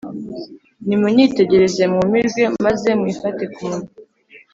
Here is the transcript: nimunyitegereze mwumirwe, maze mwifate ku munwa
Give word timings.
nimunyitegereze 0.87 1.83
mwumirwe, 1.91 2.43
maze 2.65 2.89
mwifate 2.99 3.43
ku 3.53 3.61
munwa 3.67 3.89